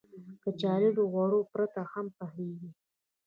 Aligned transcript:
کچالو 0.43 0.89
له 0.97 1.03
غوړو 1.11 1.39
پرته 1.53 1.81
هم 1.91 2.05
پخېږي 2.17 2.71